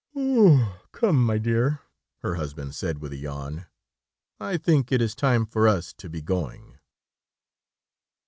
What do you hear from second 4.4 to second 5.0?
think it